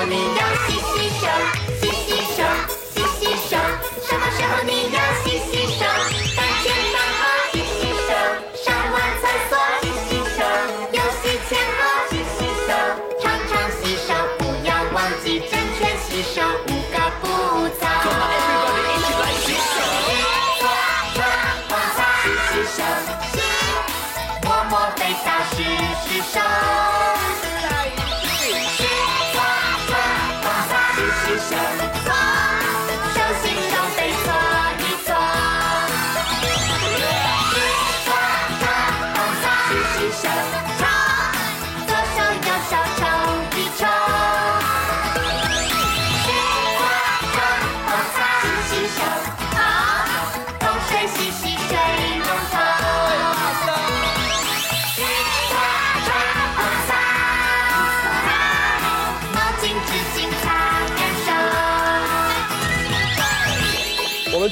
[0.00, 0.49] coming.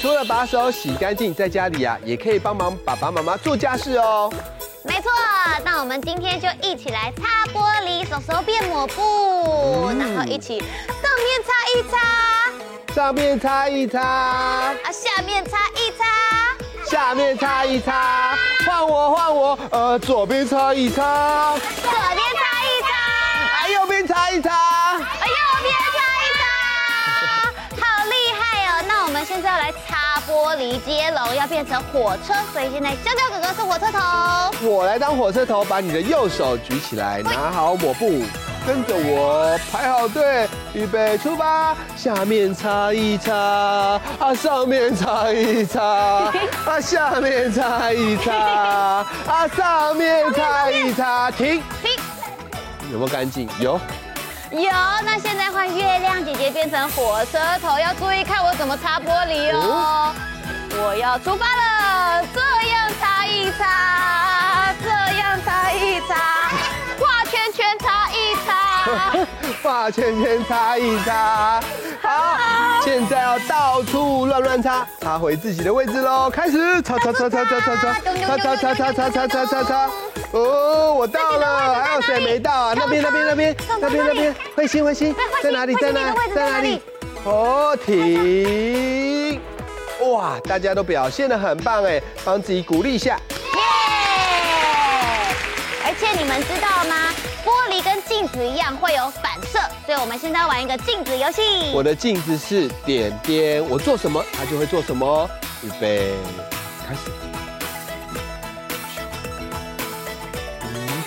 [0.09, 4.33] 除了把手洗干净，在家里啊，也可以帮忙爸爸妈妈做家事哦。
[4.83, 5.11] 没错，
[5.63, 9.03] 那我们今天就一起来擦玻璃，手手变抹布，
[9.91, 22.95] 嗯、然后一起上面擦一擦，上面擦一擦，啊，下面擦一擦，下面擦一擦，换我换我，呃，左边擦一擦，左边擦一擦，
[23.53, 24.49] 啊，右边擦一擦。
[29.25, 38.23] 现在要来擦玻璃接龙，要变成火车，所以现在娇娇哥哥是火车头，我来当火车头，把你的右手举起来，拿好抹布，
[38.67, 45.83] 跟着我排好队，预备出发，下面擦一擦，啊，上面擦一擦，
[46.65, 51.63] 啊，下面擦一擦，啊，上面擦一擦，停。
[51.83, 51.93] 停，
[52.93, 53.49] 有没有干净？
[53.61, 53.79] 有。
[54.51, 54.71] 有，
[55.05, 60.15] 那现在换月亮姐姐变成火车头，要注意看我怎么擦玻璃哦。
[60.71, 64.18] 我要出发了，这样擦一擦，
[69.63, 71.61] 画圈圈擦一擦。
[72.01, 76.31] 好，现在要到处乱乱擦，擦回自己的位置喽。
[76.31, 79.91] 开始擦擦擦擦擦擦擦擦擦擦擦擦擦擦擦擦。
[80.33, 82.75] 哦，我到了，还有谁没到啊？
[82.77, 86.81] 那边那边那边那边那边，慧心慧心在哪里在哪在哪里？
[87.25, 89.41] 哦，停！
[90.13, 93.17] 哇，大家都表现的很棒哎，帮自己鼓励一下。
[93.55, 93.63] 耶！
[95.85, 96.68] 而且你们知道？
[98.29, 101.43] 子一样会有反射，所以我们现在玩一个镜子游戏。
[101.75, 105.29] 我的镜子是点点，我做什么它就会做什么。
[105.63, 106.13] 预备，
[106.87, 107.11] 开始。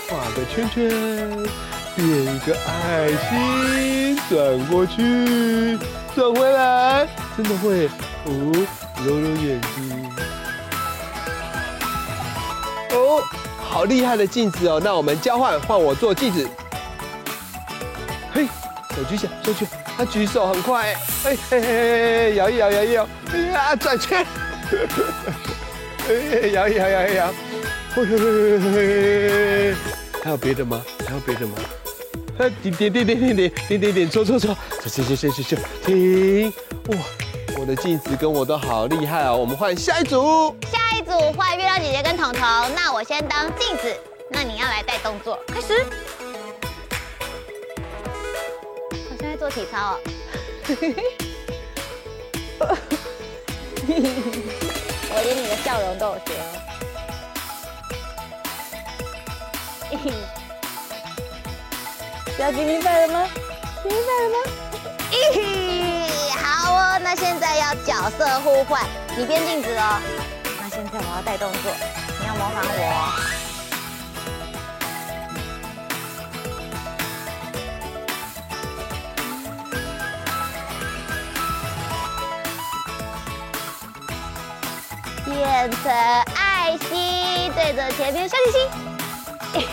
[0.09, 0.89] 画个圈圈，
[1.95, 5.79] 变一个爱心，转过去，
[6.13, 7.07] 转回来，
[7.37, 7.87] 真的会
[8.25, 8.67] 哦，
[9.05, 10.11] 揉揉眼睛，
[12.89, 13.23] 哦，
[13.57, 14.81] 好厉害的镜子哦！
[14.83, 16.45] 那我们交换，换我做镜子。
[19.01, 19.67] 手举起来，手举，
[19.97, 20.93] 他举手很快，
[21.25, 24.23] 哎哎哎哎，摇一摇，摇一摇，哎呀，转圈，
[26.07, 27.33] 哎，摇一摇，摇一摇，
[27.95, 29.75] 嘿嘿嘿嘿嘿。
[30.23, 30.83] 还有别的吗？
[31.07, 31.55] 还有别的吗？
[32.61, 36.53] 点点点点点点点点点，搓搓搓，行行行行行，停！
[36.89, 36.97] 哇，
[37.57, 39.35] 我的镜子跟我都好厉害哦。
[39.35, 42.41] 我们换下一组，下一组换月亮姐姐跟彤彤。
[42.75, 43.91] 那我先当镜子，
[44.29, 45.83] 那你要来带动作，开始。
[49.53, 49.99] 体操哦。
[55.13, 56.43] 我连你的笑容都有学哦。
[62.39, 63.27] 要举明白了吗？
[63.83, 64.37] 举明白了吗？
[65.11, 69.99] 咦，好哦，那现在要角色互换，你变镜子哦。
[70.59, 71.71] 那现在我要带动作，
[72.19, 73.40] 你要模仿我。
[85.41, 85.91] 变成
[86.35, 88.61] 爱心，对着前面小星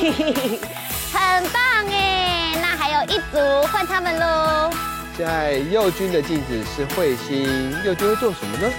[0.08, 0.58] 星。
[1.12, 2.54] 很棒哎！
[2.62, 3.38] 那还有一组，
[3.70, 4.70] 换他们喽。
[5.14, 7.44] 现在右军的镜子是彗星，
[7.84, 8.72] 右军会做什么呢？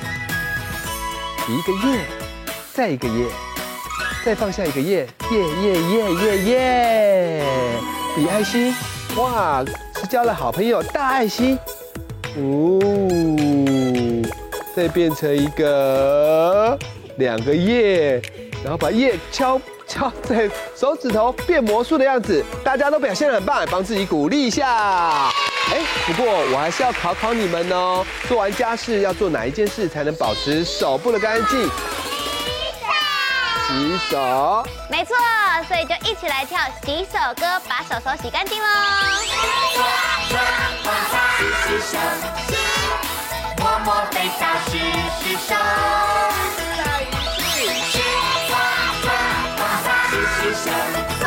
[1.47, 2.05] 一个耶，
[2.73, 3.27] 再一个耶，
[4.25, 7.45] 再放下一个耶，耶耶耶耶耶！
[8.15, 8.73] 比爱心，
[9.15, 9.63] 哇，
[10.01, 11.55] 是交了好朋友大爱心。
[12.35, 12.79] 哦，
[14.75, 16.77] 再变成一个
[17.17, 18.21] 两个叶，
[18.63, 19.59] 然后把叶敲。
[19.89, 25.31] 敲在手指头变魔术的样子，大家都表现得很棒，帮自己鼓励一下。
[25.71, 28.05] 哎，不过我还是要考考你们哦。
[28.27, 31.63] 做完家事要做哪一件事才能保持手部的干净？
[33.65, 34.63] 洗手。
[34.91, 35.15] 没错，
[35.67, 38.67] 所以就一起来跳洗手歌，把手手洗干净喽。
[39.73, 39.89] 刷
[40.29, 40.39] 刷
[40.83, 41.97] 刷刷，洗洗手，
[43.91, 44.71] 我飞到十
[45.17, 45.49] 指上。
[46.77, 47.41] 来一句，
[47.89, 47.91] 雪
[48.47, 48.53] 花
[49.01, 49.07] 刮，
[50.05, 50.13] 十
[50.53, 51.18] 指。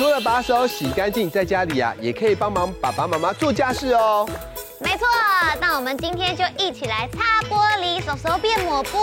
[0.00, 4.26] 除了把手洗干净，在家里啊，也可以帮忙爸爸妈妈做家事哦。
[4.78, 5.06] 没错，
[5.60, 8.96] 那我们今天就一起来擦玻璃，手手变抹布，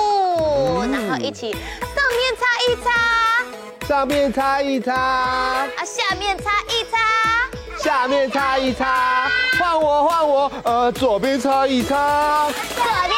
[0.81, 0.91] 嗯。
[0.91, 6.97] 然后一起上面擦一擦，上面擦一擦，啊，下面擦一擦，
[7.77, 9.29] 下面擦一擦，
[9.59, 13.16] 换我换我，呃，左边擦一擦，左边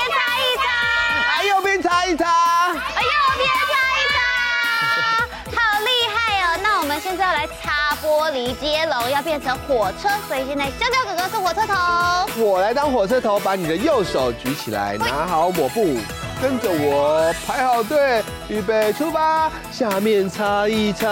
[7.29, 15.95] 要来擦玻璃接龙，要变成火车，所以现在香蕉哥哥是火车头，我来当火车头，把你的右手举起来，拿好抹布，
[16.41, 19.51] 跟着我排好队，预备出发。
[19.71, 21.07] 下面擦一擦，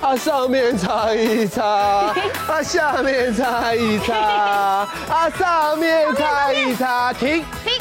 [0.00, 1.66] 啊，上面擦一擦，
[2.48, 4.16] 啊，下面擦一擦，
[5.06, 7.44] 啊，上面擦一擦，停。
[7.62, 7.74] 停。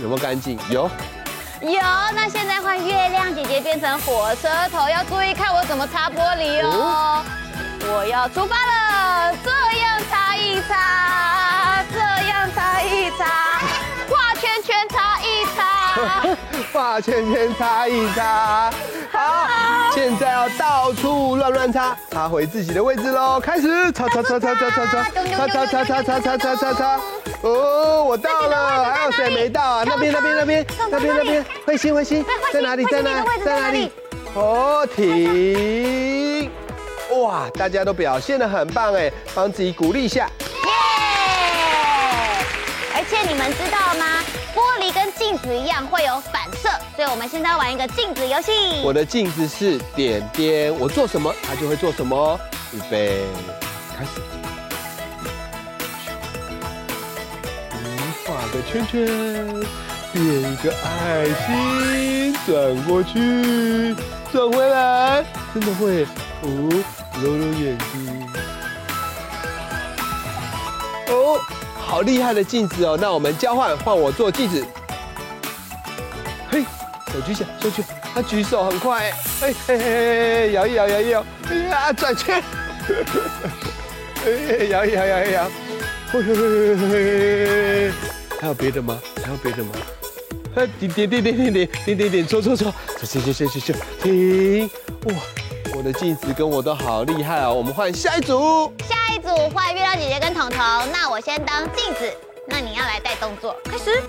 [0.00, 0.58] 有没有干净？
[0.70, 0.90] 有。
[1.72, 1.80] 有，
[2.14, 7.24] 那现在换月亮姐姐变成火车头，要注意看我怎么擦玻璃哦。
[7.86, 13.24] 我要出发了，这样擦一擦，这样擦一擦，
[14.08, 15.64] 画圈圈擦一擦。
[16.72, 18.70] 画圈圈擦一擦，
[19.12, 19.48] 好，
[19.92, 23.38] 现在要到处乱乱擦，擦回自己的位置喽。
[23.38, 27.00] 开始擦擦擦擦擦擦擦擦擦擦擦擦擦擦擦擦。
[27.42, 29.84] 哦，我到了，还有谁没到啊？
[29.84, 33.92] 那边那边那边那边那边，慧心慧心在哪里在哪在哪里？
[34.34, 36.50] 哦，停！
[37.20, 40.30] 哇，大家都表现的很棒哎，帮自己鼓励一下。
[40.64, 40.72] 耶！
[42.94, 44.24] 而且你们知道吗？
[44.54, 48.80] 玻璃跟镜子一样会有反射，所以我们现在要玩一个镜子游戏。
[48.82, 52.40] 我的镜子是点点，我做什么它就会做什么哦。
[52.72, 53.20] 预备，
[53.94, 54.33] 开始。
[58.54, 59.04] 个圈圈，
[60.12, 63.96] 变一个爱心，转过去，
[64.32, 66.04] 转回来，真的会
[66.42, 66.84] 哦，
[67.20, 68.28] 揉揉眼睛。
[71.08, 71.40] 哦，
[71.76, 72.96] 好厉害的镜子哦！
[73.00, 74.64] 那我们交换，换我做镜子。
[76.48, 76.62] 嘿，
[77.12, 77.82] 手举起来，手举，
[78.14, 82.40] 他举手很快，哎嘿嘿嘿，摇一摇，摇一摇，哎呀，转圈，
[84.24, 85.50] 哎，摇一摇，摇一摇，
[86.12, 87.92] 嘿嘿嘿嘿嘿，
[88.40, 89.00] 还有别的吗？
[89.22, 89.72] 还有别的吗？
[90.56, 94.70] 哎，点点点点点点点点点，搓搓搓，搓搓搓搓搓，停！
[95.04, 95.14] 哇，
[95.74, 97.52] 我的镜子跟我都好厉害哦！
[97.52, 98.72] 我们换下一组。
[98.88, 100.58] 下一组换月亮姐姐跟彤彤，
[100.92, 102.12] 那我先当镜子，
[102.46, 104.00] 那你要来带动作，开始。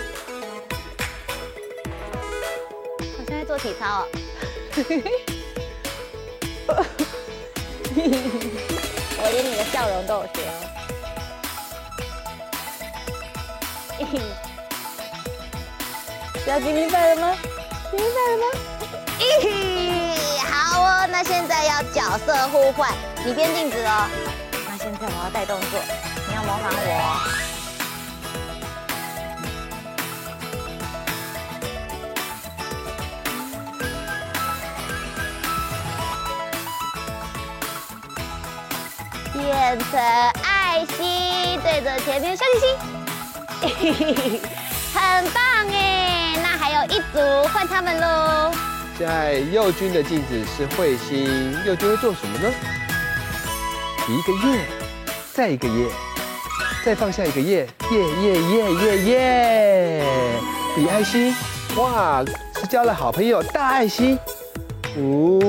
[2.99, 4.05] 我现在做做体操
[6.67, 6.85] 哦。
[9.17, 10.41] 我连你的笑容都有学
[13.99, 14.05] 哦。
[16.45, 17.35] 小吉明白了吗？
[17.91, 18.45] 明白了吗？
[19.19, 22.91] 咦，好哦，那现在要角色互换，
[23.25, 24.07] 你变静止哦。
[24.67, 25.79] 那现在我要带动作，
[26.27, 27.45] 你要模仿我。
[39.33, 39.99] 变成
[40.43, 42.77] 爱心，对着前面小星星，
[44.93, 46.35] 很棒哎！
[46.41, 48.51] 那还有一组，换他们喽。
[48.97, 52.53] 现在佑君的镜子是彗星，佑君会做什么呢？
[54.07, 54.59] 一个耶，
[55.33, 55.87] 再一个耶，
[56.85, 60.03] 再放下一个耶，耶耶耶耶耶，
[60.75, 61.35] 比爱心，
[61.75, 62.23] 哇，
[62.59, 64.17] 是交了好朋友大爱心，
[64.97, 65.39] 哦。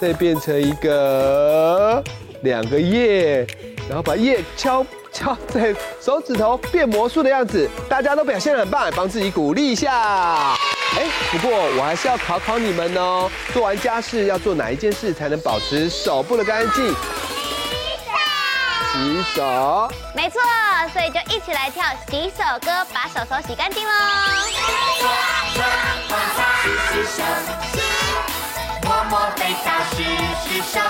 [0.00, 2.02] 再变成一个
[2.42, 3.46] 两个叶，
[3.86, 10.56] 然后把叶敲敲 在手指头变魔术的样子，大家都表现得很棒，帮自己鼓励一下。
[10.96, 16.88] 哎，不过我还是要考考你们哦，做完家事要做哪一件事才能保持手部的干净？
[16.88, 16.94] 洗
[18.04, 18.12] 手。
[18.92, 19.92] 洗手。
[20.14, 20.40] 没错，
[20.92, 23.90] 所以就一起来跳洗手歌，把手手洗干净喽。
[25.54, 25.62] 刷
[26.34, 27.22] 刷洗洗手。
[28.82, 30.04] 摸摸肥皂，洗
[30.44, 30.80] 洗手。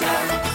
[0.00, 0.49] Show.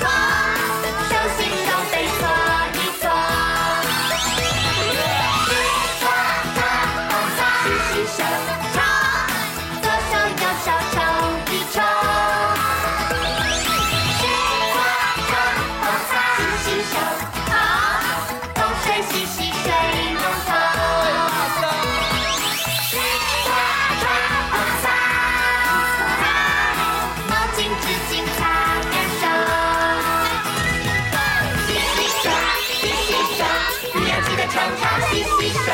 [34.56, 35.72] 让它洗洗手，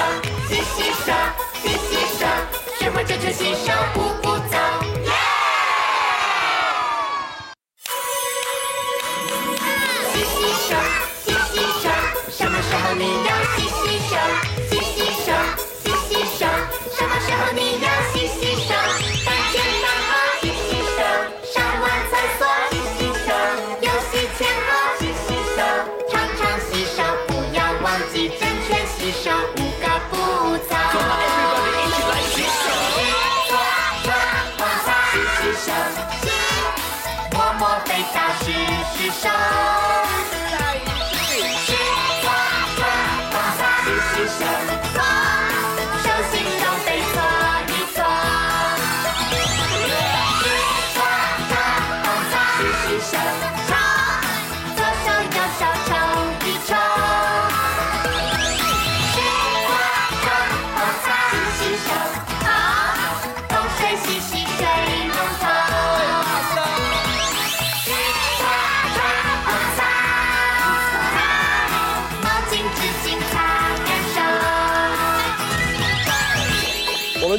[0.49, 1.13] 洗洗手，
[1.61, 2.25] 洗洗手，
[2.79, 4.10] 学会真诚心手不。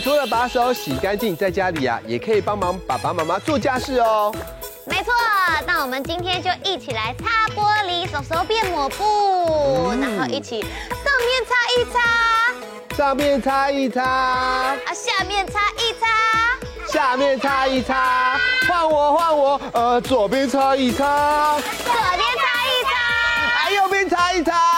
[0.02, 4.35] 除了把手洗干净，在家里啊，也可以帮忙爸爸妈妈做家事哦。
[4.85, 5.12] 没错，
[5.64, 22.90] 那我们今天就一起来擦玻璃，手手变抹布，嗯、然后一起上面擦一擦，上面擦一擦，啊，下面擦一擦，下面擦一擦，换我换我，呃，左边擦一擦，左边擦一擦，
[23.54, 24.72] 啊，右边擦一擦。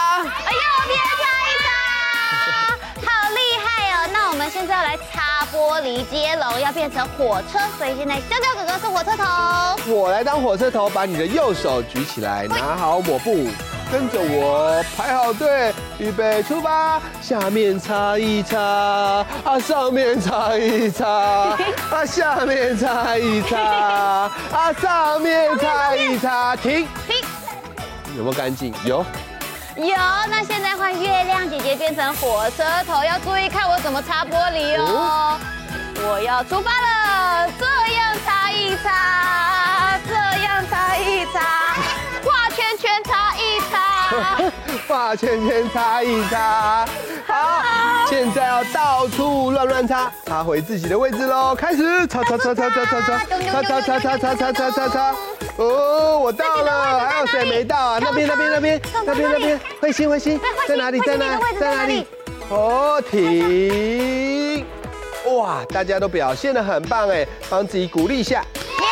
[5.55, 13.47] 玻璃接龙，要变成火车，所以现在香蕉哥哥是火车头，我来当火车头，把你的右手举起来，拿好抹布，
[13.89, 21.07] 跟着我排好队，预备出发，下面擦一擦，啊，上面擦一擦，
[21.89, 23.57] 啊，下面擦一擦，
[24.51, 26.85] 啊，上面擦一擦，停。
[27.07, 27.15] 停，
[28.17, 28.73] 有没有干净？
[28.83, 29.05] 有。
[29.77, 29.93] 有，
[30.29, 35.37] 那现在换月亮姐姐变成火车头，要注意看我怎么擦玻璃哦。
[36.07, 40.13] 我要出发了，这样擦一擦，这
[40.43, 41.75] 样擦一擦，
[42.23, 44.49] 画圈圈擦一擦，
[44.87, 46.85] 画圈圈擦一擦。
[47.27, 51.53] 好，现在要到处乱乱擦，擦回自己的位置喽。
[51.53, 53.19] 开始，擦擦擦擦擦擦擦
[53.63, 55.15] 擦擦擦擦擦擦擦擦。
[55.57, 57.99] 哦，我到了，还有谁没到啊？
[58.01, 62.05] 那边那边那边那边那边，慧心慧心，在哪里在哪在哪里？
[62.49, 64.65] 哦，停！
[65.27, 68.43] 哇，大家都表现得很棒哎，帮自己鼓励一下。
[68.81, 68.85] 耶！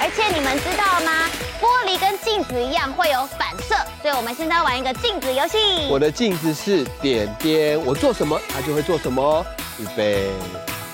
[0.00, 1.28] 而且你们知道吗？
[1.60, 5.88] 玻璃跟镜子一样会有反射，所以我们现在玩一个镜子游戏。
[5.90, 9.44] 我的镜子是点点，我做什么它就会做什么。
[9.78, 10.30] 预备，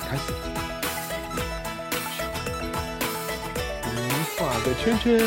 [0.08, 0.51] 开始。
[4.74, 5.18] 圈圈，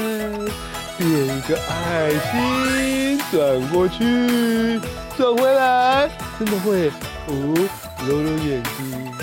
[0.98, 4.80] 变一个爱心，转过去，
[5.18, 6.10] 转回来，
[6.40, 6.90] 真的会
[7.28, 7.70] 哦，
[8.08, 9.14] 揉揉眼睛。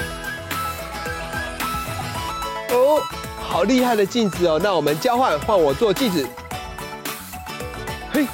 [2.71, 3.02] 哦，
[3.38, 4.61] 好厉害的镜子哦！
[4.62, 6.26] 那我们交换，换我做镜子。
[8.12, 8.25] 嘿，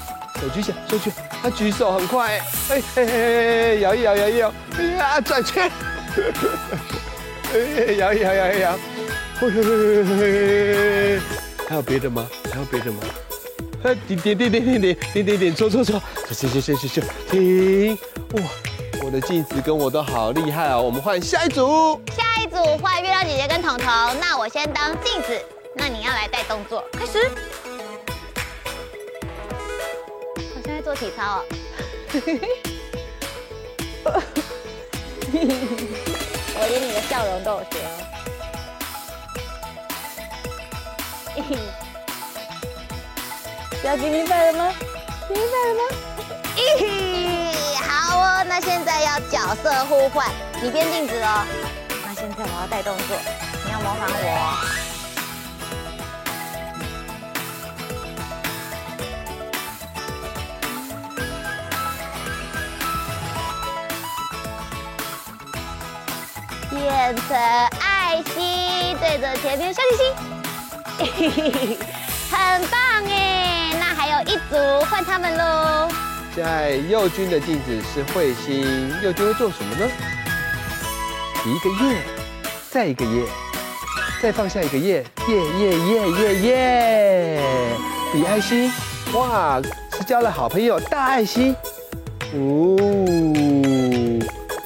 [0.40, 5.70] 手举起来，手举，他举手很快，哎嘿嘿嘿，摇一摇，摇一摇，哎呀，转圈，
[7.52, 8.78] 哎，摇一摇，摇一摇，
[9.40, 11.37] 嘿嘿嘿嘿嘿。
[11.68, 12.26] 还有别的吗？
[12.50, 13.02] 还有别的吗？
[13.84, 16.00] 哎，点点点点点点点点点，搓搓搓，
[16.32, 17.98] 行行行行行，停！
[18.32, 18.42] 哇，
[19.04, 20.80] 我的镜子跟我都好厉害哦。
[20.80, 23.86] 我们换下一组，下一组换月亮姐姐跟彤彤。
[24.18, 25.38] 那我先当镜子，
[25.74, 27.30] 那你要来带动作，开始。
[30.56, 31.44] 我现在做体操哦。
[36.60, 38.17] 我连你的笑容都有学哦。
[43.82, 44.72] 小吉明白了吗？
[45.28, 45.80] 明白了吗？
[46.56, 50.28] 咦，好哦，那现在要角色互换，
[50.62, 51.44] 你变镜子哦。
[52.04, 53.16] 那现在我要带动作，
[53.64, 54.56] 你要模仿我。
[66.70, 67.36] 变成
[67.80, 70.12] 爱心，对着前面笑嘻嘻。
[72.30, 73.72] 很棒哎！
[73.78, 75.88] 那还有一组，换他们喽。
[76.36, 79.88] 在右军的镜子是彗星，右军会做什么呢？
[81.46, 82.02] 一个耶，
[82.70, 83.22] 再一个耶，
[84.20, 87.40] 再放下一个耶，耶耶耶耶耶，
[88.12, 88.70] 比爱心，
[89.12, 89.60] 哇，
[89.96, 91.54] 是交了好朋友大爱心。
[92.34, 92.76] 哦，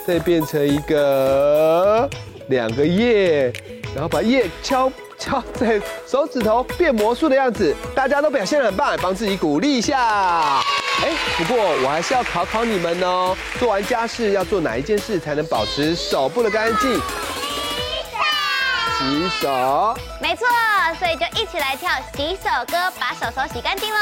[0.07, 2.09] 再变成一个
[2.49, 3.53] 两个耶，
[3.95, 4.91] 然后把耶敲。
[5.23, 9.97] 敲在手指头变魔术的样子，大家都表现得很棒，帮自己鼓励一下。
[11.01, 16.95] 哎，不过我还是要考考你们哦，做完家事要做哪一件事才能保持手部的干净？
[16.95, 17.01] 洗
[18.11, 18.19] 手。
[18.99, 19.97] 洗手。
[20.21, 20.45] 没错，
[20.99, 23.97] 所以就一起来跳洗手歌，把手手洗干净喽。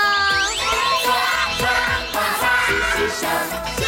[1.04, 1.12] 刷
[1.58, 1.68] 刷
[2.12, 3.26] 刷刷，洗洗手，
[3.76, 3.84] 洗，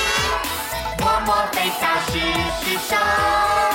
[0.98, 2.20] 摸摸肥皂，洗
[2.62, 3.71] 洗手。